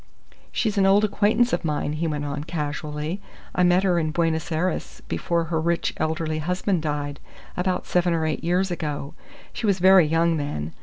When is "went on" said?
2.07-2.43